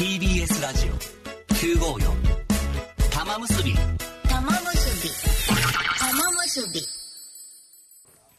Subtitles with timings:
[0.00, 0.92] TBS ラジオ
[1.56, 2.00] 954
[3.10, 3.74] 玉結び。
[4.26, 5.10] 玉結び。
[5.98, 6.72] 玉結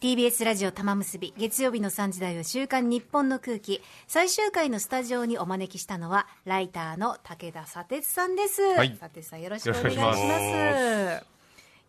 [0.01, 0.15] び。
[0.15, 1.35] TBS ラジオ玉結び。
[1.37, 3.79] 月曜日の3時台は週刊日本の空気。
[4.07, 8.95] 最終回のスタジオにお招きしたのはライターの武田砂鉄さんです、はい。
[8.95, 11.40] 砂鉄さんよろしくお願いします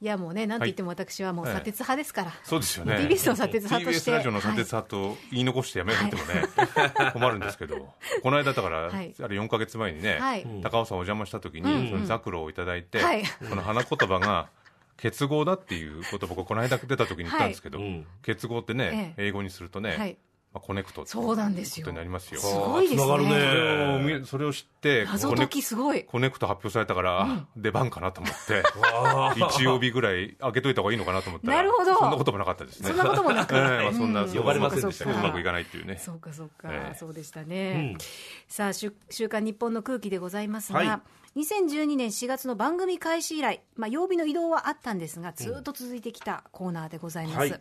[0.03, 2.97] いやもうねなんと言っても私はもう砂鉄派ですから、そうですよね。
[2.97, 4.11] TBS の砂鉄派として。
[4.11, 6.43] TBS ラジオの砂鉄派と言い残してやめられてもね、
[7.13, 7.95] 困るんですけど。
[8.21, 9.15] この間だから、はい。
[9.23, 10.45] あれ4か月前にね、はい。
[10.61, 13.23] 高尾さんお邪魔した時に、そのザクロをいただいて、はい。
[13.49, 14.49] その花言葉が
[14.97, 17.79] 結合だっていうことを僕この間出た時に言ったんですけど、
[18.23, 19.29] 結合ってね、え。
[19.29, 20.17] 英語にするとね、はい
[20.53, 21.87] まあ、 connect ってそうなんですよ。
[21.87, 22.41] ことになりますよ。
[22.41, 23.17] すごいですね。
[23.17, 23.17] ね。
[23.17, 26.05] それを見それを知って謎コネ解きすごい。
[26.05, 28.63] コネクト発表されたから、あ出番かなと思って
[28.95, 31.97] あ日曜日ぐらい開けといた方がいいのかなと思ったらなるほど。
[31.97, 32.89] そんなこともなかったですね。
[32.89, 33.57] そんなこともなく。
[33.57, 34.31] ええまあ、そんな、うん。
[34.31, 35.99] 呼ばれませんでしたけどそうかそうかうまくいかないっていうね。
[35.99, 36.99] そうかそうか、ええ。
[36.99, 37.99] そうでしたね、うん。
[38.49, 41.01] さあ週週刊日本の空気でございますが、はい。
[41.37, 47.61] 2012年4月の番組開始以来、まあ、曜日の移動はあったんですがずっと続いてきたコーナーでございます、はい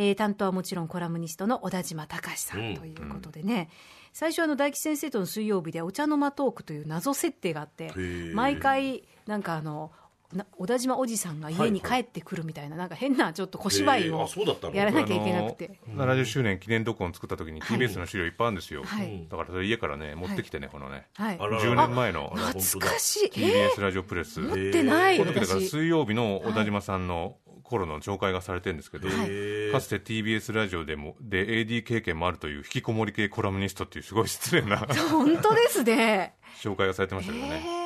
[0.00, 3.68] えー担当はもちろんコラムニストの小田島隆さんということでね、
[4.14, 8.34] 最初あの大吉先生との水曜日でお茶の間トークという謎設定があってー。
[8.34, 9.92] 毎回なんかあの
[10.32, 14.74] な小田島おじさんが家に帰ってくるみたいな,、なんか変なちょっと小芝居をあそうだったの？
[14.74, 15.78] やらなきゃいけなくて。
[15.86, 17.78] あの70周年記念録音作った時にはい。
[17.78, 19.26] TBS の資料いっぱいあるんですよ、はい。
[19.28, 21.08] だからそれ家からね持ってきてね、このね。
[21.14, 27.36] はい、あらら10年前の懐かしい、え TBS ラジオプレス、ー、持こってない、の時だから私水曜日の小田島さんの
[27.70, 29.28] 頃の紹介がされてるんですけど、はい
[29.70, 34.78] へかつて TBS ラジオでもで AD 経験もあるという引きこもり系コラムニストっていうすごい失礼な。
[35.10, 36.34] 本当ですね。
[36.60, 37.79] 紹介がされてましたけどね、ええ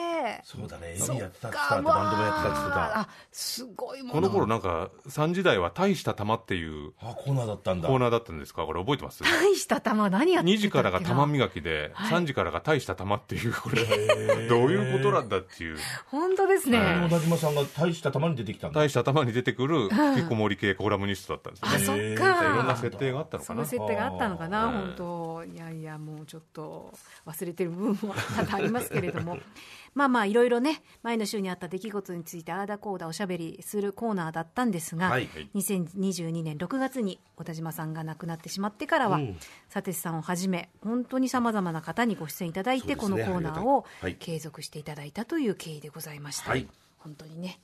[0.44, 3.00] そうだね、エそっビやってたってバンドもやってたってあた。
[3.00, 4.12] あすごいもの。
[4.12, 7.88] この頃なんか3時台は大した玉っていうあ、コーナーだったんだ。
[7.88, 8.66] コーナーだったんですか？
[8.66, 9.22] これ覚えてます？
[9.24, 12.12] 大した玉何やってたっけな？2時からが玉磨きで、はい。
[12.12, 15.78] 3時からが大した玉っていうこれどういうことなんだっていう。
[16.10, 16.78] 本当ですね。
[16.78, 18.80] は田島さんが大した玉に出てきたんだ。
[18.82, 22.76] 大した玉に出てくる引きこもり系コラムニストだったんですよあ、ねそっへーいろんなか。
[22.76, 23.64] 設定があったのかな？
[23.64, 26.92] その設定があったのかな、本当、いやいや、もうちょっと
[27.26, 29.38] 忘れてる部分も多々ありますけれども、
[29.94, 39.38] まあまあ、いろいろね、前の週にあった出来事について、あーだこうだおしゃべりするコーナーだったんですが、はい2022年6月に小田島さんが亡くなってしまってからは、うん。
[39.72, 42.96] 佐哲さんをはじめ、本当にさまざまな方にご出演いただいて、ね。
[42.96, 43.86] このコーナーを
[44.18, 46.50] 継続していただいたという経緯でございました。
[46.50, 46.68] はい。
[46.98, 47.60] 本当にね、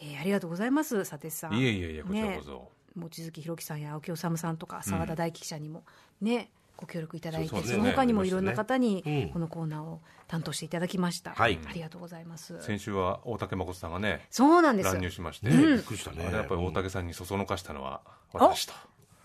[0.00, 1.54] えーありがとうございます、佐哲さん。
[1.54, 5.84] いえいえいえこちらこねそ、望月弘樹さんや青木治さんとか澤田大樹記者にも
[6.20, 9.30] ね、ご協力いただいてそ,、の他にもいろんな方にうん。
[9.30, 11.58] このコーナーを担当していただきました、はい。
[11.68, 12.62] ありがとうございます。
[12.62, 16.24] 先週は大竹誠さんがねそうなんです乱入しまして、ねびっくりしたね。
[16.32, 18.00] やっぱり大竹さんにそそのかしたのは
[18.32, 18.72] 私と。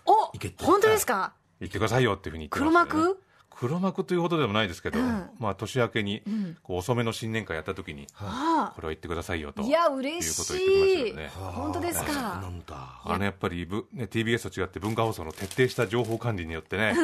[0.04, 1.32] お本当ですか？
[1.60, 3.20] 言ってくださいよっていうふうに言って黒ました、ね、幕？
[3.56, 5.30] 黒幕というほどでもないですけど、うん。
[5.38, 6.22] まあ年明けに
[6.64, 8.72] こう遅めの新年会やった時に、あ。
[8.74, 11.14] これは言ってくださいよとあいや嬉しい。
[11.28, 12.12] 本当ですか？
[12.12, 13.00] なんだ。
[13.04, 16.96] あのやっぱりぶ、ね、TBS と違って文化放送の徹底した情報管理によってね、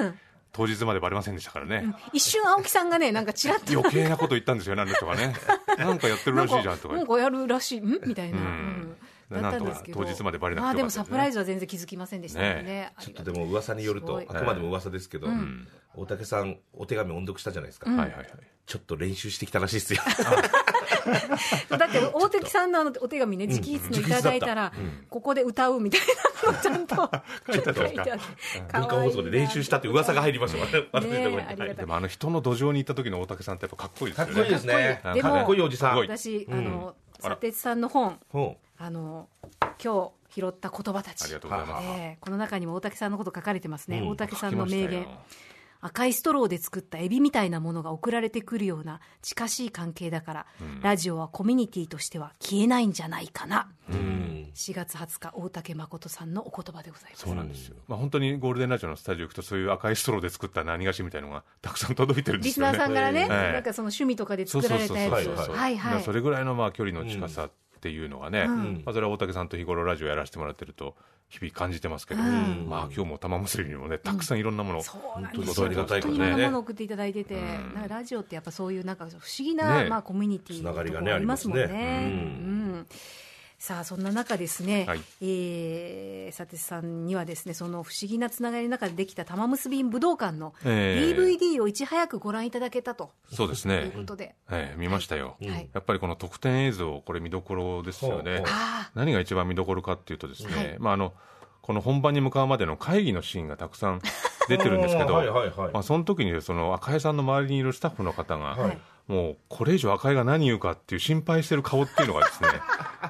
[0.53, 3.73] 当日までバレませんでしたからね、一瞬青木さんがねなんかちらっと。
[3.73, 5.35] 余計なこと言ったんですよねあの人がね。
[5.79, 7.81] なんかやってるらしいじゃんとかなんかやるらしい。
[7.81, 8.01] ん？
[8.05, 8.97] みたいな、うん
[9.31, 10.01] うんでだったんですけど。
[10.01, 11.05] なんとか当日までバレなくてまあでもよかったですね。
[11.05, 12.93] サプライズは全然気づきませんでしたよね。
[13.01, 15.29] ちょっとでも噂によるとあくまでも噂ですけど、
[15.95, 17.91] 大竹さん、お手紙音読したじゃないですか。
[17.91, 18.27] はいはいはい
[18.71, 20.01] ちょっと練習してきたらしいですよ。
[21.77, 24.73] だって大竹さんのお手紙ね直筆のいただいたら、
[25.09, 26.01] ここで歌うみたい
[26.45, 26.95] なのをちゃんと
[27.53, 28.19] 書いてあっ
[28.69, 30.55] た文化放送で練習したって噂が入りまし
[30.93, 34.35] たでもあの人の土壌に行った時の大竹さんってやっぱかっこいいですよね。
[34.35, 35.01] かっこいいですね。
[35.03, 35.99] かっこいいおじさん。
[35.99, 38.19] 私、あの佐哲さんの本。
[38.31, 39.29] ほあの
[39.83, 41.25] 今日拾った言葉たち。
[41.25, 41.87] ありがとうございます。
[41.87, 44.09] ええこの中にも大竹さんのこと書かれてますね、うん。
[44.11, 45.07] 大竹さんの名言
[45.81, 50.47] 赤いストローで作ったエビみたいなものが送られてくるような近しい関係だから、
[50.83, 53.93] ラジオはコミュニティとしては消えないんじゃないかな、う。
[53.93, 54.31] うん。
[54.55, 57.23] 4月20日大竹誠さんのお言葉でございます。
[57.25, 68.83] そうなんですよ、まあ、本当にゴールデンラジオのスタジオ行くとそういう赤いストローで作った何菓子みたいのがたくさん届いてるんでリスナーすよねさんからね、はいなんかその趣味とかで作られたやつそれぐらいのまあ距離の近さっていうのがね、ん。
[68.85, 70.97] まあ、それは大竹さんと日頃ラジオやらせてもらってると
[71.31, 72.67] 日々感じてますけど、うん。
[72.69, 75.75] まあ今日も玉結びにもねたくさんいろんなもの、そうなんですいことね。
[75.77, 77.75] 本当にいろんなものを送っていただいてて、ん。
[77.75, 79.89] なんかラジオってやっぱそういうなんか不思議な、ね。
[79.89, 81.67] まあ、コミュニティつながりがねとこありますもんね。
[81.69, 82.11] ね。
[82.13, 82.87] うん
[83.61, 85.03] さあそんな中ですね、はい。
[85.21, 91.15] えー、佐哲さんにはですねその不思議なつながりの中でできた玉結び武道館のええ。
[91.15, 93.11] DVD をいち早くご覧いただけたと。
[93.31, 93.93] いうそうですね。
[93.95, 95.69] こ、とで、ええ見ましたよ、はい。
[95.75, 98.45] やっぱりこの特典映像これ見どころですよね。
[98.95, 100.77] 何が一番見どころかっていうとですね、はい。
[100.79, 101.13] まああの
[101.61, 104.01] この本番に向かうまでの会議のシーンがたくさん
[104.49, 105.73] 出てるんですけど、はいはいはい。
[105.75, 108.79] まあ、その時にその赤江さんの周りにいるスタッフの方が、はい。
[109.07, 112.49] もうこれ以上赤井が何言うかっていう心配してる顔っていうのがですね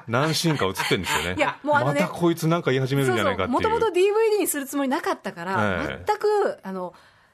[0.07, 1.35] 何シーンか映ってるんですよね。
[1.37, 2.01] いやもうあのね。
[2.01, 3.57] またこいつなんか言い始めるんじゃないかっていう。
[3.57, 6.03] もともと DVD にするつもりなかったから、ええ。
[6.05, 6.93] 全くあの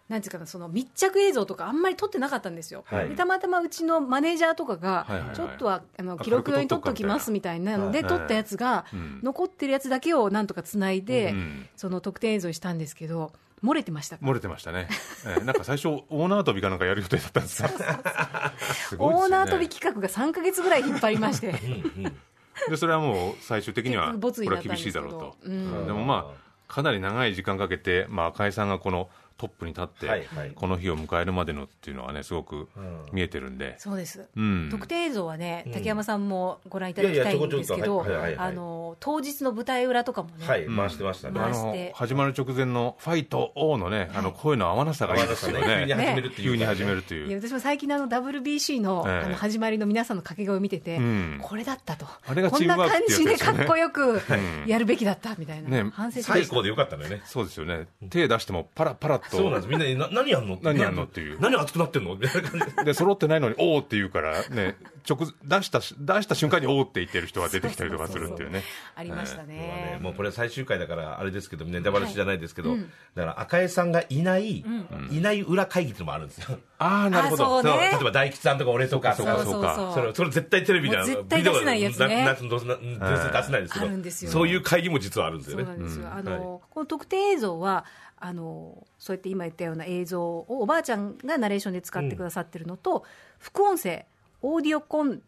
[0.10, 3.10] なんていうかなその密着映像とかあんまり撮ってなかったんですよ、はい。
[3.10, 5.36] でたまたまうちのマネージャーとかが、はいはいはい。
[5.36, 8.08] ちょっとはあの記録用に撮っときますみたいなので、はい。
[8.08, 9.20] 撮ったやつが、うん。
[9.22, 13.34] 残ってるやつだけをなんとかつないで、うんその特典映像にしたんですけど
[13.64, 14.16] 漏れてました。
[14.18, 14.88] 漏れてましたね、
[15.26, 15.44] ええ。
[15.44, 21.56] なんか最初オーナー跳びかなんかやる予定だったんですオーナー跳び企画が3か月ぐらい引っ張りまして
[22.70, 25.86] でそれはもう最終的にはこれは厳しいだろうと、うん。
[25.86, 30.52] でもまあかなり長い時間かけて、まあ、赤井さんがこのトップに立って、はいはい。
[30.54, 32.68] この日を迎えるまでのっていうのはねすごく
[33.12, 34.70] 見えてるんで、そうです、うん。
[34.72, 35.74] 特典映像はねうん。
[35.74, 38.06] 竹山さんもご覧いただきたいんですけど
[39.00, 41.40] 当日の舞台裏とかもね、はい回してましたね。
[41.40, 46.52] あの始まる直前の「ファイト王のねあの声の合わなさがいいですよ急にね始めるっていう。
[46.52, 49.14] 急に始めるといいうや私も最近のあの WBC の,、ええ。
[49.26, 51.40] あの始まりの皆さんの掛け声を見てて、うん。
[51.42, 52.06] これだったと。
[52.28, 54.22] あれがこんな感じでかっこよくん。
[54.68, 55.90] やるべきだったみたいな、ね。
[55.94, 56.46] 反省しました。
[56.46, 57.22] 最高でよかったんだよね。
[57.26, 57.88] そうですよね。
[58.10, 59.38] 手出してもパラパラっと。
[59.38, 59.70] そうなんです。
[59.70, 61.40] みんなにな何やんの何やんのっていう。
[61.40, 62.16] 何熱くなってんの？
[62.16, 64.78] みたいな感じで揃ってないのに「おー」って言うからね
[65.10, 68.64] 直出したし出した瞬間に「おー」って言ってる人が出てきたりとかするっていうね。
[68.96, 69.56] ありましたね。
[69.58, 74.64] ね、もうこれ最終回だからあれですけどネタバレしじゃないですけど、だから赤江さんがいない、
[75.12, 77.62] いない裏会議っていうのもあるんですよ、ああなるほど。
[77.64, 82.08] 例えば大吉さんとか俺とかそうかそうそうそれそれ絶対テレビでもう絶対出せないやつね。
[82.08, 83.74] ビデオ出せないです
[84.20, 84.32] けど。
[84.32, 85.66] そういう会議も実はあるんですよね。
[85.66, 86.42] そうなんですよ、あのはい。
[86.70, 87.86] この特典映像は
[88.20, 93.04] あのそうやって今言ったような映像をおばあちゃんがナレーションで使ってくださってるのと、
[93.40, 94.06] 副音声
[94.42, 95.22] オーディオコン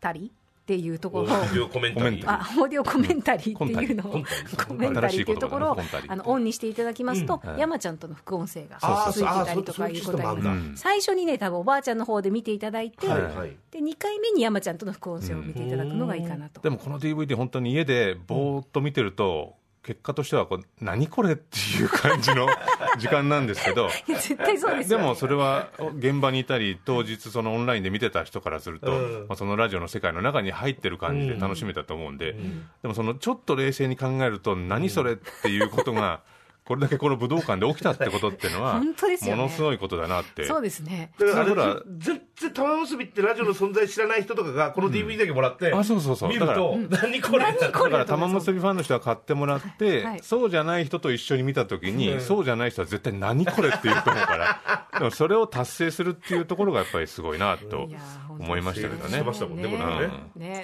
[0.00, 1.24] タリっていうところ。
[1.24, 1.54] をオー。
[1.54, 2.24] ディオコメンタリー。
[2.26, 4.24] あオーディオコメンタリーっていうのを、
[4.66, 5.22] コメンタリー。
[5.22, 5.78] っていうところを
[6.08, 8.78] あのオンにしていただきますと、山ちゃんとの副音声が
[9.12, 13.22] ついてたりとかいうことになり最初にね多分おばあちゃんの方で見ていただいて、はい。
[13.22, 16.60] はいで2回目に山ちゃんとの副音声を見ていただくのがいいかなと。
[16.60, 19.54] でもこの DVD 本当に家でぼーっと見てると、
[19.86, 22.48] 結果としてはこう何これっていう感じの
[22.98, 23.88] 時間なんですけど。
[24.08, 29.26] 絶対そうですよ、ね、でもそれは現場にいたり当日そのオンラインで見てた人からすると、うん。
[29.28, 32.34] まあ、そのラジオの世界の中に入ってる感じで楽しめたと思うんで、
[32.82, 36.20] でもそのちょっと冷静に考えると何それっていうことが
[36.66, 39.42] これだけこの武道館で起きたってことっていうのは 本当ですよね。
[39.42, 40.44] ものすごいことだなって。
[40.44, 41.12] そうですね。
[41.18, 46.28] だから全然玉結びってラジオの存在知らない人とかがこの DVD だけもらって、あそうそうそう。
[46.28, 47.44] 見ると何これ？
[47.44, 47.90] 何これ？
[47.90, 52.20] だから玉結びファンの人は買ってもらって、はいそうじゃない人と一緒に見たときに、うん。
[52.20, 54.88] そうじゃない人は絶対何これって言うと思うから。
[54.98, 57.88] でもそれを達成するっていうところがやっぱりすごいなと
[58.38, 59.22] 思いましたけどね。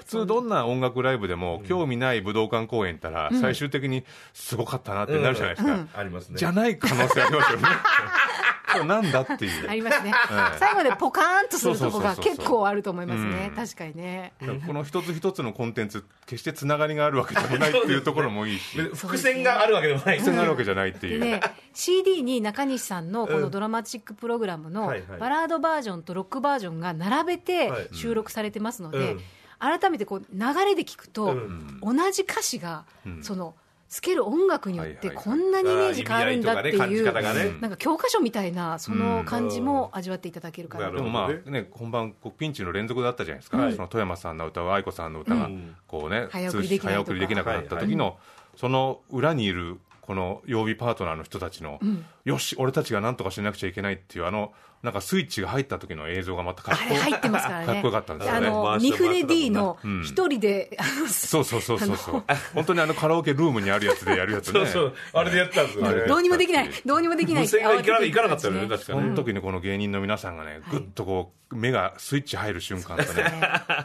[0.01, 6.37] 普通どんな音楽ライブでも興味ない武道館公演行ったら最終的にすごかったなってなるじゃないですか、ありますね。
[6.37, 7.65] じゃない可能性ありますよね。
[7.65, 7.69] こ
[8.79, 9.71] れなんだっていう。
[9.71, 13.49] ありますね、ええ最後でポカーンとするとこが結構あると思いますね。
[13.51, 13.55] うん。
[13.55, 14.33] 確かにね。
[14.67, 18.77] この一つ一つのコンテンツ決してつながりがあるわけでもないっていうところもいいし。
[18.77, 20.19] で 伏線があるわけでもない。
[20.19, 21.41] 伏線があるわけじゃないっていう、
[21.75, 27.89] CD に中西さんのこのドラマチックプログラムのバラードバージョンとロックバージョンが並べてはい。
[27.93, 29.21] 収録されてますので、うん。
[29.59, 31.79] 改めてこう流れで聞くと、うん。
[31.81, 33.23] 同じ歌詞が、ん。
[33.23, 33.55] その
[33.93, 41.12] つける音楽によってこんなにイメージ変わるんだっていいう、なんか教科書みたいなその感じも味わっていただけるかなとなるほど。
[41.12, 43.75] でもまあね本番こうピンチの連続だったじゃないですか、はい。
[43.75, 45.76] その富山さんの歌う愛子さんの歌がうん。
[45.87, 47.05] こうね、早送りできないとか。
[47.05, 48.16] 早送りできなくなった時の、
[48.57, 51.78] その裏にいるこの曜日パートナーの人たちの、
[52.25, 57.67] よし俺たちが何とかしなくちゃいけないっていうあのなんかスイッチが入った時の映像がまたかっこ入ってますからね。
[57.67, 58.49] かっこよかったんですよね。
[58.49, 60.03] あの三船 D のうん。
[60.03, 60.77] 一人で、
[61.09, 62.25] そうそうそうそうそう。
[62.55, 64.61] 本当にあのカラオケルームにあるやつでやるやつね。
[64.61, 64.95] そうそう。
[65.12, 65.93] あれでやってたんですよ。
[65.93, 66.71] ねどうにもできない。
[66.85, 67.43] どうにもできない。
[67.43, 69.03] 無線がいかなかなかったよね確かね。
[69.03, 73.25] この時にこの芸人の皆さんがね、ぐっとこう、目がスイッチ入る瞬間とね、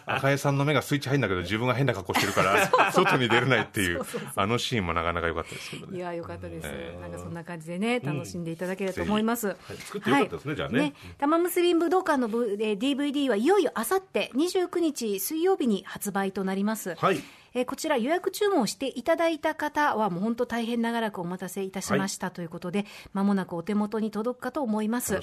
[0.05, 4.01] 赤江さんの目がスイッチ入るんだけど、自分が変な格好してるから、外に出れないっていう、
[4.35, 5.97] あのシーンもなかなか良かったですけどね。
[5.97, 7.01] いやよかったです、えー。
[7.01, 10.86] なんかそんな感じでね楽しんでいただければと思います、作ってよかったですねじゃあね
[11.17, 17.17] 玉結び武道館のぶえー DVD はいよいよあさって29日水曜日に発売となります、はい。
[17.53, 22.29] えーこちら予約注文をしていただいた方はもう本当大変長らくお待たせいたしました。
[22.29, 25.19] ということで、まもなくお手元に届くかと思います。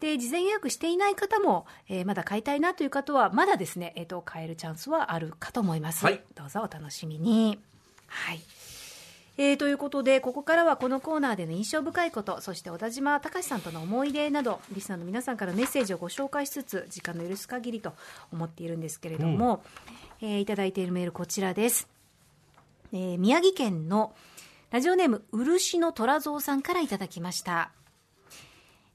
[0.00, 6.22] で事前予約していない方も、えーまだ買いたいなという方はまだですね、えー、と買えるチャンスはあるかと思います、はい。
[6.34, 7.58] どうぞお楽しみに。
[8.06, 8.40] はい
[9.38, 17.92] えーということでここからはこのコーナーでの印象深いことそして小田島隆さんとの思い出などリスナーの皆さんからメッセージをご紹介しつつ時間の許す限りと
[18.32, 19.62] 思っているんですけれども、
[20.22, 21.88] えーいただいているメールこちらです、
[22.92, 24.14] えー宮城県の
[24.70, 27.70] ラジオネーム漆の虎蔵さんからいただきました。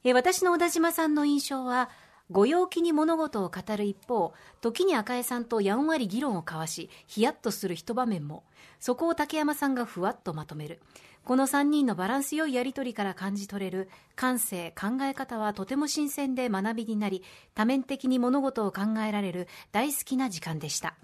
[0.03, 1.89] えー私の小田島さんの印象は
[2.31, 8.43] ご陽気に物事を語る一方時に赤江さんとやんわり議論を交わしヒヤッとする一場面も。
[8.79, 10.79] そこを竹山さんがふわっとまとめる。
[11.25, 17.21] この3人のバランスよいやり取りから感じ取れる感性考え方はとても新鮮で学びになり
[17.53, 20.95] 多面的に物事を考えられる大好きな時間でした。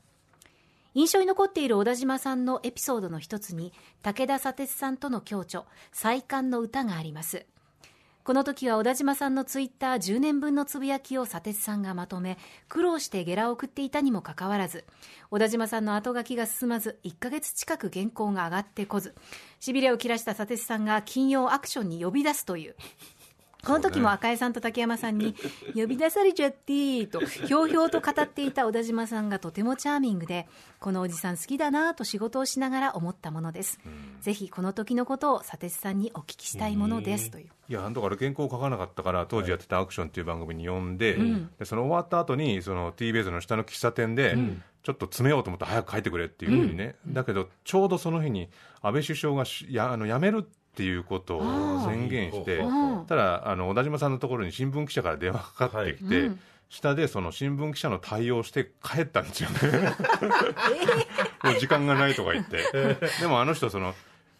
[0.93, 7.45] 印象に残っている小田島さんのエピソードの一つに武田砂鉄さんとの共著「再刊の歌」があります。
[8.27, 14.83] この時は小田島さんのツイッター10年分のつぶやきを砂鉄さんがまとめ苦労してゲラを送っていたにもかかわらず
[15.31, 19.15] 小田島さんの後書きが進まず1ヶ月近く原稿が上がってこず
[19.61, 22.75] しびれを切らした砂鉄さんが金曜アクションに呼び出すという。
[23.67, 25.35] この時も赤江さんと竹山さんに
[25.75, 30.47] 呼び出されちゃってとひょうひょうと語っていた小田島さんがとてもチャーミングで
[30.79, 33.79] このおじさん好きだなと仕事をしながら思ったものです、
[34.21, 37.47] ぜひこの時のことを砂鉄さんにお聞きしたいものですという。
[37.69, 41.17] いやだから原稿を書かなかったから当時やってた「アクション」っていう番組に呼んで,、
[41.59, 44.37] でその終わった後にその TBS の下の喫茶店で、
[44.83, 48.49] ちょっと詰めようと思って早く書いてくれっていうふうにね、だけどちょうどその日に
[48.81, 50.47] 安倍首相がしやあの辞める
[50.77, 51.41] っていうことを
[51.85, 56.39] 宣言してうんただあの小田島さんのところに新聞記者から電話かかってきて、うん。
[56.69, 59.57] 下でその新聞記者の対応して帰ったんですよね。
[61.41, 62.57] もう時間がないとか言って、
[63.21, 63.95] でもあの人その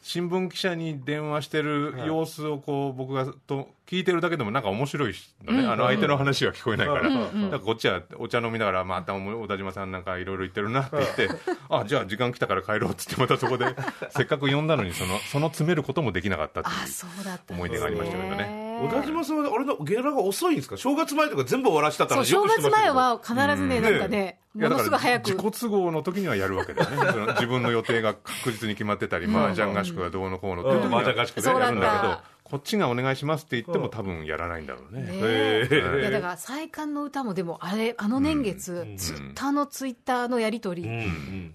[0.08, 11.30] 新聞記者に電話してる様子をこう僕がと聞いてるだけでもなんか面白いのね、あの相手の話は聞こえないから、だからこっちはお茶飲みながらまた小田島さんなんかいろいろ言ってるなって言って
[11.70, 13.66] あじゃあ時間来たから帰ろうっつってまたそこで
[14.12, 20.78] せっかく呼んだのにそのその詰めることもできなかったっていう思い出がありましたけどね小田島さんはあれのゲラが遅いんですか？
[20.78, 27.12] 正月前とか全部終わらしたったそう正月前は必ずね、うんなんかね、ものすごい早自く己都合の時にはやるわけだよね。
[27.12, 31.08] その自分の予定が確実に決まってたり、麻雀合宿がどうのこうのっていう時にはうん。
[31.10, 32.04] 麻雀合宿ねやるんだけど。
[32.04, 35.02] そうだったこっちがお願いしますって言っても多分やらないんだろうね。
[35.04, 36.02] ね。
[36.02, 40.90] いやだから再刊の歌もでもあれあの年月、ずっとあのツイッターのやり取り、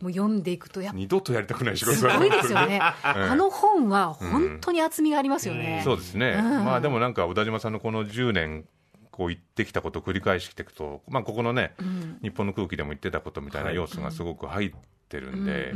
[0.01, 2.77] もう読んでいくとやっぱ二度とやりたくない仕事すごいですよね。
[2.77, 2.83] うん。
[3.23, 6.65] あの本は本当に厚みがありますよね、そうですね、うん。
[6.65, 8.65] まあでもなんか小田島さんのこの10年
[9.12, 11.75] こう言ってきたことを繰り返していくと、まあ、ここのね、
[12.23, 14.73] 日本の空気でも言ってたことみたいな要素がすごく入っ
[15.09, 15.73] てるんで、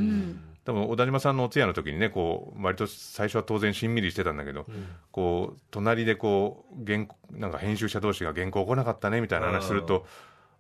[0.65, 4.67] 多分小田島さんのお通夜の時にねこう割と最初は当然しんみりしてたんだけど、
[5.13, 10.07] こう隣でこう原なんか編集者同士が原稿来なかったねみたいな話すると、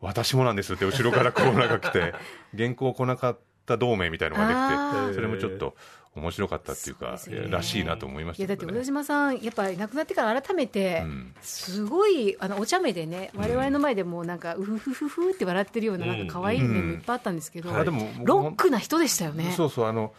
[0.00, 2.14] 私もなんですって後ろからコーナーが来て
[2.56, 5.74] 原稿来なかった同盟みたいのがであきてそれもちょっと
[6.16, 7.46] 面白かったっていうかね。
[7.48, 8.46] らしいなと思いましたね。
[8.46, 8.84] いやだって小田。
[8.84, 11.34] 島さんやっぱり亡くなってから改めてうん。
[11.42, 19.52] すごいあのお茶目でね我々の前でもなんかうふふふふって笑ってるようななんか可愛い面もいっぱいあったんですけど、あでもロックな人でしたよね。
[19.56, 20.12] そうそうあの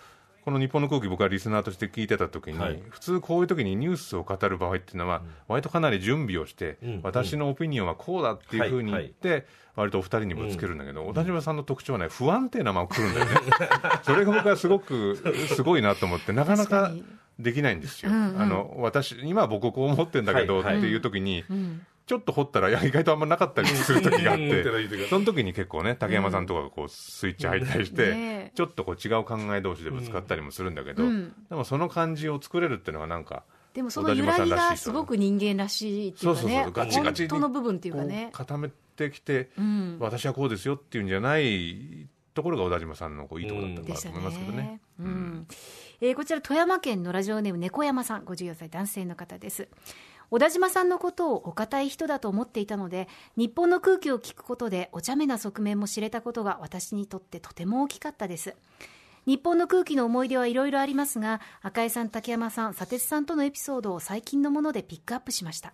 [0.47, 2.81] この日本の空気僕はリスナーとして聞いてた時に、はい。
[2.89, 6.99] 普通こういう時にニュースを語る場合っていうのは、割とかなり準備をして、うん。
[7.03, 13.31] 私のオピニオンはこうだっていうふうに言って、割とお二人にぶつけるんだけど、小田島さんの特徴はね不安定なまま来るんだよね。
[14.03, 15.17] それが僕はすごく
[15.49, 16.93] すごいなと思ってなかなか
[17.37, 18.41] できないんですよ、うんうん。
[18.41, 20.77] あの私今は僕こう思ってんだけど、はいはい。
[20.77, 24.63] っていう時に、んちょっと掘ったらいや意外とあんまなかったりする時があって。
[25.09, 31.33] その時に結構ね竹山さんとかがこうスイッチ入ったりして、ちょっとこう違う考え同士でぶつかったりもするんだけど、うん。
[31.49, 38.29] でもその感じを作れるっていうのはなんかでもその揺らぎがすごく人間らしいっていうかねそうそうそうガチガチに本当の部分っていうかね。
[38.31, 39.97] 固めてきて、うん。
[39.99, 44.57] 私はこうですよっていうんじゃないところが小田島さんのこういいところだったかなと思いますけどね。
[44.57, 44.79] ね。
[45.01, 45.47] うん。
[45.99, 48.23] えーこちら富山県のラジオネーム猫山さん。
[48.23, 49.67] 54歳男性の方です
[50.29, 53.07] 小田島さんのことをお堅い人だと思っていたので
[53.37, 58.55] 日本の空気を聞くことでお茶目な側面も知れたことが私にとってとても大きかったです。
[59.25, 65.73] 日本の空気の思い出はいろいろありますが赤江さん竹山さん砂鉄さんとのエピソードを最近のものでピックアップしました、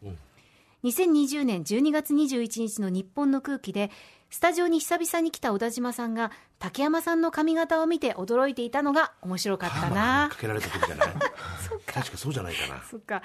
[0.84, 3.90] 2020年12月21日の日本の空気で
[4.30, 10.28] スタジオに久々に来た小田島さんが竹山さんの髪型を見て驚いていたのが面白かったな。
[10.32, 11.14] かけられた時じゃない？
[11.86, 12.82] 確かそうじゃないかな。
[12.90, 13.22] そっか、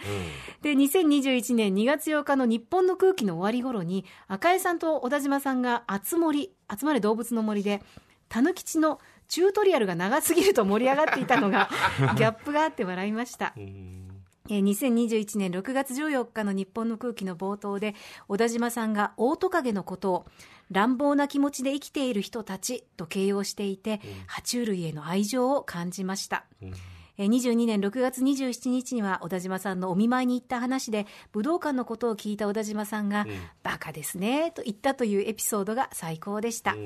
[0.60, 7.82] で2021年2月8日の日本の空気の終わり頃に赤江さんと小田島さんが集森集まれ動物の森で
[8.28, 11.70] たぬきちのチュートリアルが長すぎると盛り上がっていたのが
[12.18, 14.07] ギャップがあって笑いました、えー
[14.48, 17.94] 2021年6月14日の日本の空気の冒頭で
[18.28, 20.26] 小田島さんがオオトカゲのことを
[20.70, 26.74] 乱暴な気持ちで生きている人たちと形容していて、爬虫類への愛情を感じました、えー
[27.18, 33.26] 22年6月27日には小田島さんのお見舞いに行った話で武道館のことを聞いた小田島さんが、
[33.64, 36.76] バカですねと言ったというエピソードが最高でした、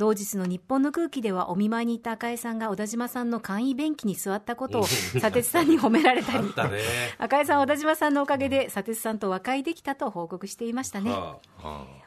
[0.00, 6.54] 同日の日本の空気ではお見舞いに行った赤江さんが小田島さんの簡易便器に座ったことを砂鉄さんに褒められたり。
[6.56, 6.78] だね。
[7.18, 11.36] 赤江さんは小田島さんのおかげで砂鉄さんと和解できたと報告していましたね、は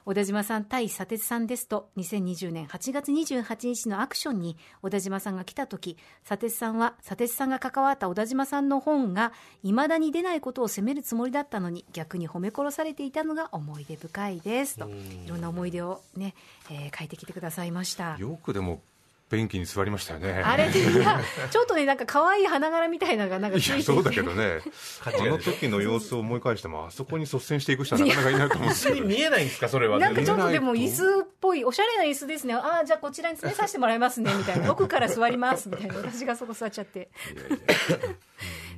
[0.06, 9.32] 小田島さん対砂鉄さんですと2020年8月28日のアクションに小田島さんが来た時砂鉄さんは砂鉄さんが関わった小田島さんの本が
[9.62, 14.78] いまだに出ないことを責めるつもりだったのに逆に褒め殺されていたのが思い出深いです。
[14.78, 14.90] と。
[14.90, 16.34] いろんな思い出をね、
[16.72, 18.16] えー書いてきてくださいました。
[18.18, 18.82] よくでも
[19.30, 20.44] 便器に座りましたよね。
[20.46, 24.60] あれいやちょっとねなんか可愛い花柄みたいなのがなんかいやそうだけどね。
[25.04, 29.98] あの時の様子を思い返しても あそこに率先していく人はなかなかいないと思うんですけど普通に見えないんですか、それは。
[29.98, 32.54] なんかちょっとでも椅子っぽいおしゃれな椅子ですね。
[32.54, 34.70] ああじゃあこちらに詰めさせてもらいますねみたいな。
[34.72, 35.96] 奥から座りますみたいな。
[35.96, 37.10] 私がそこ座っちゃって。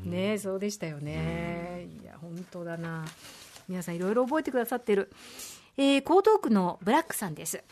[0.04, 1.88] ねえそうでしたよね。
[2.02, 3.06] いや本当だな。
[3.68, 5.12] 皆さんいろいろ覚えてくださってる、
[5.78, 7.64] えー、江東区のブラックさんです。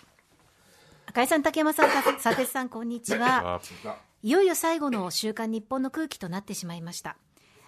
[1.05, 3.55] 赤井さん竹山さんた佐哲さんこんにちは。
[3.55, 3.61] あ
[4.21, 7.17] いよいよ最後の週刊日本の空気となってしまいました。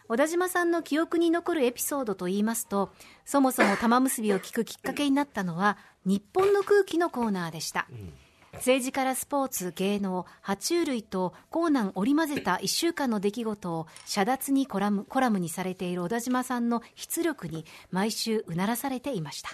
[0.08, 2.92] 小田島さんの記憶に残るエピソードといいますと
[3.26, 7.88] そもそも玉結びを聞くきっかけになったのは日本の空気のコーナーでした、
[8.54, 19.50] 政治からスポーツ芸能爬虫類とコーナン織り交ぜた1週間の出来事を遮奪にコラムコラムにされている小田島さんの出力に毎週うならされていました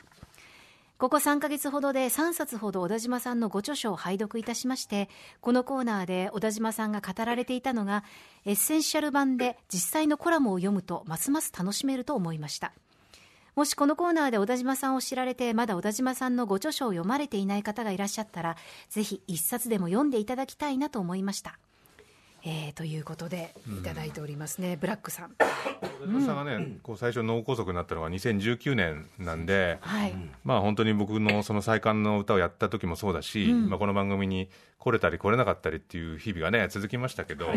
[1.02, 8.04] ここ3ヶ月ほどで3冊ほど小田嶋さんのご著書を拝読いたしまして、このコーナーで小田嶋さんが語られていたのが、
[8.46, 12.72] エッセンシャル版で実際のコラムを読むとますます楽しめると思いました。
[13.56, 18.56] もしこのコーナーで小田嶋さんを知られて、まだ小田嶋さんのご著書を読まれていない方がいらっしゃったら、
[18.92, 21.58] ぜひ一冊でも読んでいただきたいなと思いました。
[22.44, 25.32] えーということで、いただいておりますね、ブラックさん。
[26.02, 30.14] 小田嶋さんがね、こう最初脳梗塞になったのが2019年なんで、はい。
[30.44, 37.48] まあ本当に僕のその再刊の歌をやった時もそうだし、まあこの番組に来れたり来れなかったりっていう日々がね続きましたけど、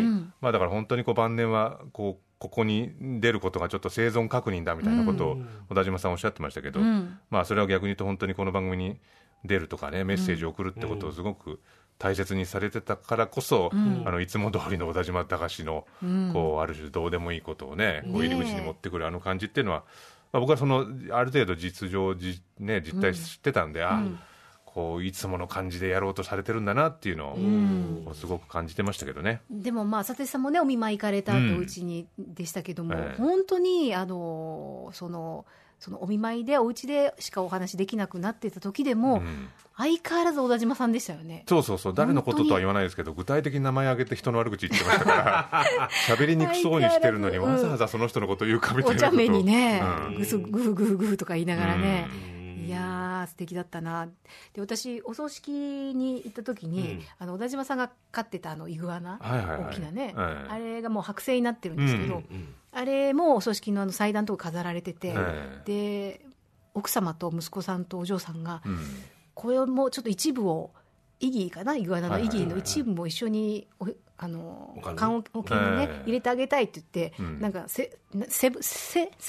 [0.41, 5.37] まあだから本当にこう晩年はこうここに出ることがちょっと生存確認だみたいなことを
[5.69, 7.19] 小田島さんおっしゃってましたけど、ん。
[7.31, 8.99] まあそれは逆に言うと本当にこの番組に
[9.43, 11.59] 出るとかねメッセージを送るってことをすごく
[11.97, 13.75] 大切にされてたからこそ、あ
[14.11, 15.85] のいつも通りの小田島隆の、
[16.33, 19.83] こうある種どうでもいいことをねこう入り口に持ってくるあの感じっていうのは、
[20.31, 24.01] まあ、僕はそのある程度実情じ、ね、実態知ってたんで、あ
[24.65, 27.29] こういつもの感じでやろうとされてるんだなっていうの
[28.09, 29.39] を、すごく感じてましたけどね。
[29.49, 33.17] でもまあ佐哲さんもねお見舞い行かれた後うちにでしたけども、ええ。
[33.17, 35.45] 本当にあのその
[35.79, 39.49] そのお見舞いでお家でしかお話できなくなってた時でも、ん。
[39.77, 41.43] 相変わらず小田島さんでしたよね。
[41.49, 41.93] そうそうそう。
[41.93, 50.15] 誰のこととは言わないですけど具体的に名前挙げて人の悪口言ってましたから 喋りにくそうにしてるのにわざわざその人のこと言うかみたいなお茶目にね、うん。
[50.15, 52.07] ぐすぐーぐーぐーとか言いながらね、
[52.65, 54.07] いやー素敵だったな。
[54.53, 59.71] で私お葬式に行った時に、あの小田島さんが飼ってたあのイグアナ、はいはいはい。
[59.71, 65.61] 大きなね、はいあれがもう剥製になってるんですけど、うんあれもお葬式のあの祭壇とか飾られてて、え。
[65.65, 66.25] で
[66.73, 68.79] 奥様と息子さんとお嬢さんが、うん。
[69.33, 70.71] これもちょっと一部を
[71.21, 72.59] イギーかなイグアナのイギーのはいはいはいはい。
[72.61, 74.95] 一部も一緒におあのお金。
[74.95, 76.03] 棺桶にね、ええ。
[76.05, 77.39] 入れてあげたいって言って、うん。
[77.41, 77.91] なんか背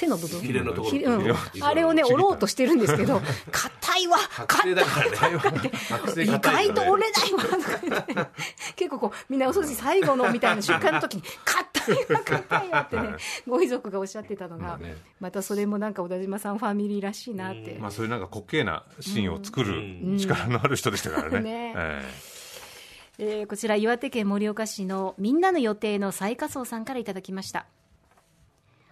[0.06, 0.40] の部分？
[0.40, 1.36] ヒレのところ。
[1.62, 3.20] あれをね折ろうとしてるんですけど
[3.50, 5.16] 硬いわ剥製だからね。
[5.18, 8.14] 剥製 意外と折れないわとか言って。
[8.76, 13.08] 結構こうみんなお葬式最後のみたいな瞬間の時に硬いわ硬いわってね
[13.46, 14.78] ご遺族がおっしゃってたのが、
[15.18, 21.40] またそれもなんか小田島さんファミリーらしいなって、まあ、そういうなんか滑稽なシーンを作る力のある人でしたからね。
[21.40, 22.35] ね
[23.18, 27.66] えーこちら岩手県盛岡市のみんなの予定の最下層さんからいただきました。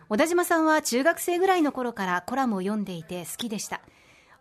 [0.08, 3.82] 小田島さんは中学生ぐらいの頃からコラムを読んでいて好きでした。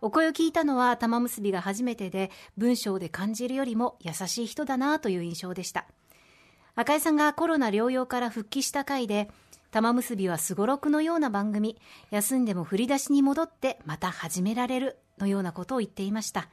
[0.00, 5.84] お声を聞いたのは玉結びが初めてで文章で感じるよりも優しい人だなという印象でした。
[6.76, 9.28] 赤井さんがコロナ療養から復帰した回で
[9.70, 11.76] 玉結びはすごろくのような番組
[12.10, 16.48] 休んでも振り出しに戻ってまた始められるのようなことを言っていました。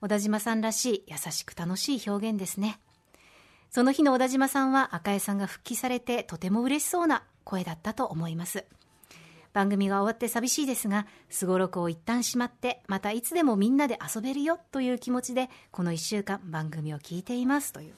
[0.00, 2.80] 小田島さんらしい優しく楽しい表現ですね。
[3.70, 8.64] その日の小田島さんは赤江さんが復帰されてとても嬉しそうな声だったと思います。
[9.52, 17.94] 番組が終わって寂しいですがすごろくを一旦しまってまたいつでもみんなで遊べるよという気持ちでこの1週間番組を聞いていますという。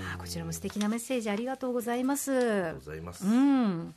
[0.00, 2.32] あーこちらも素敵なメッセージありがとうございます。
[2.32, 3.26] ありがとうございます。
[3.26, 3.94] うん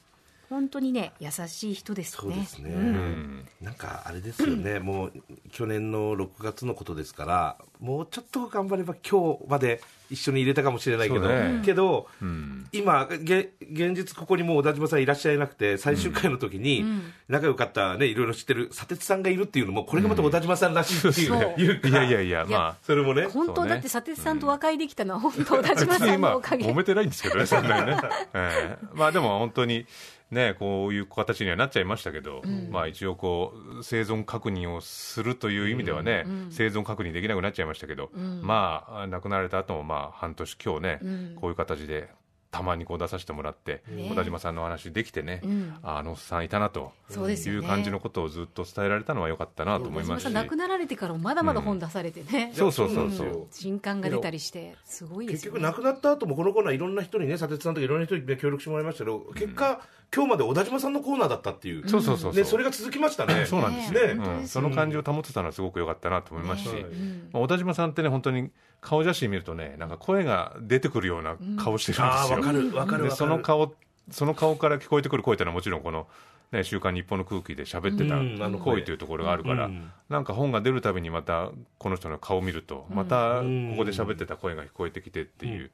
[0.49, 2.17] 本当にね優しい人ですね。
[2.21, 2.69] そうですね。
[2.69, 3.47] んうん。
[3.61, 5.13] なんかあれですよね、 もう
[5.51, 11.61] 去年の6月のことですからもうちょっと頑張れば今日まで一緒に入れたかもしれないけど、ね。
[11.65, 12.67] けど、うん。
[12.71, 16.85] 今げ現実ここにもう小田島さんいらっしゃいなくて最終回の時に
[17.27, 21.61] 仲良かったねいろいろ知ってる砂鉄さんがいるっていうのもこれがまた小田島さんらしいっていう,、そう。
[21.61, 22.75] いうかいやいやいやまあ。
[22.83, 23.25] それもね。
[23.25, 27.97] 本当、だって砂鉄さんと和解できたのは本当小田島さんのおかげ、揉めてないんですけどね、そんなにね。
[28.33, 28.85] ええ。
[28.93, 29.85] まあでも本当に、
[30.31, 38.09] ね、こういう形にはなっちゃいましたけど、まあ一応こう、生存確認をするという意味ではね、生存確認できなくなっちゃいましたけど、
[38.41, 40.99] まあ、亡くなられた後もまあ半年今日ね、
[41.35, 42.09] こういう形で、
[42.55, 44.07] たまにこう出させてもらって、ね。
[44.09, 45.41] 小田島さんのお話できてね、
[45.83, 47.59] ああのおっさんいたなとそうですよね。
[47.59, 50.07] いう感じのことをずっと伝えられたのは良かったなと思いますし。
[50.07, 50.33] 小田島さん。
[50.33, 53.27] 亡くなられてからもまだまだ本出されてね、そうそうそうそうそう。
[53.27, 53.33] なん。
[53.33, 53.47] ですよ。
[53.51, 61.89] 新刊が出たりしてすごいですよ、ね、結局亡くなった後もこのコーナーいろんな人にね砂鉄さんとかいろんな人にね協力してもらいましたけど結果、今日まで小田島さんのコーナーだったっていう。
[61.89, 62.41] そうそうそうそう。
[62.41, 63.45] ね、それが続きましたね。
[63.45, 64.47] そうなんですね。
[64.47, 66.85] その感じを保ってたのはすごく良かったなと思いますし、ね
[67.33, 68.49] まあ、小田島さんってね本当に
[68.79, 73.11] 顔写真見るとねなんか声が出てくるような顔してるんですよ、ああわかるわかるでわかる。
[73.11, 73.73] その顔
[74.11, 76.07] その顔から聞こえてくる声っていうのはもちろんこの
[76.51, 78.15] ね、週刊日本の空気で喋ってた
[78.59, 78.75] 声。
[78.75, 79.91] 行為というところがあるから、うん。
[80.09, 83.71] なんか本が出るたびにまたこの人の顔を見ると、またうん。
[83.71, 85.71] ここで喋ってた声が聞こえてきてっていう、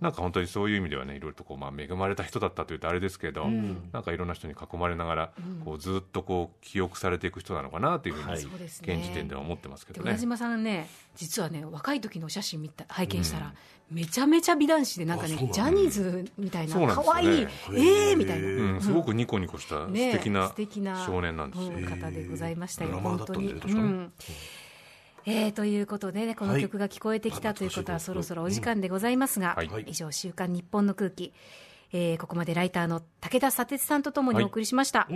[0.00, 3.46] なんか本当にそういう意味ではねいろいろとこう、まあ、恵まれた人だったというとあれですけど、
[3.92, 5.32] なんかいろんな人に囲まれながら、
[5.64, 10.16] こうずっとこう記憶されていく人なのかなというふうに、現時点では思ってますけどね。
[10.18, 13.52] 島さんね実はね若い時のお写真見た拝見したら、
[13.90, 17.12] めちゃめちゃ美男子でなんかねジャニーズみたいなそうなんですよね。
[17.12, 21.86] 可愛いええみたいな、うん、すごくニコニコした素ね敵な素敵な少年なんです。
[21.88, 23.54] 方でございましたよ、本当に。
[25.24, 31.32] えーということで、ね、この曲が聞こえてきたということは、そろそろお時間でございますが、以上、週刊日本の空気、
[31.92, 35.06] えーここまでライターの武田砂鉄さんとともにお送りしました。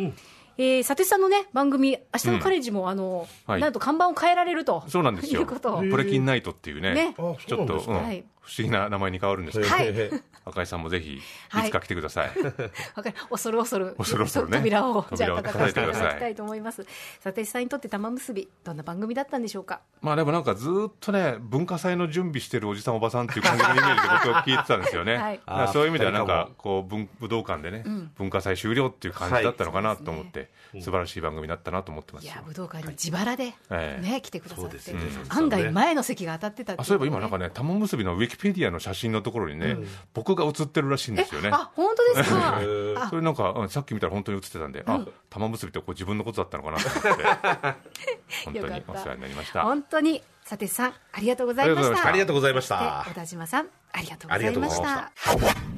[0.58, 3.60] うんえー砂鉄さんのね、番組、明日のカレッジも、あの、はい。
[3.60, 4.84] なんと看板を変えられると。
[4.88, 5.40] そうなんですよ。
[5.40, 5.76] いうこと。
[5.76, 7.14] をプレキンナイトっていうね、ね。
[7.18, 9.88] あちょっと、そうなん不思議な名前に変わるんですけど、はい。
[9.88, 10.10] へへ
[10.44, 11.68] 赤井さんもぜひ、いはい。
[11.68, 12.28] つか来てください。
[12.94, 13.14] わかる。
[13.28, 13.94] 恐る恐る。
[13.98, 14.58] 恐る恐るね。
[14.58, 16.86] 扉をじゃあ扉を叩かせていたださいだきたいと思います。
[17.20, 19.80] 砂鉄さんにとって玉結びどんな番組だったんでしょうか？
[20.00, 25.16] まあでもなんかずっとね、文化祭の準備してるおじさんおばさんっていう感じのイメージで僕は聞いてたんですよね。
[25.18, 25.40] はい。
[25.44, 27.84] だからそういう意味ではなんか、こう、文武道館でね、
[28.16, 30.45] 文化祭終了っていう感じだったのかなはいと思って、
[30.80, 32.32] 素晴らしい番組だったなと思ってますよ。
[32.32, 32.42] いや。
[32.46, 34.02] 武道館に自腹で、ええ。
[34.02, 35.00] ね来てくださって、ね。
[35.28, 39.76] 案外前の席が当たってたってあそういえば今なんかね、玉結びのウィキペディアの写真のところにね、
[40.14, 41.50] 僕が写ってるらしいんですよね。
[41.52, 42.60] あ本当ですか？
[43.04, 43.08] あ。
[43.08, 47.24] それなんか、うんさっき見たら本当に映ってたんで、あ玉結びってこう自分のことだったのかなと思って、
[48.44, 49.62] 本当にお世話になりました。
[49.62, 52.06] 本当に砂鉄さんありがとうございました。
[52.08, 52.78] ありがとうございました。
[52.78, 53.10] ありがとうございました。
[53.10, 55.12] で小田島さんありがとうございました。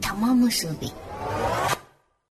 [0.01, 0.93] 玉結び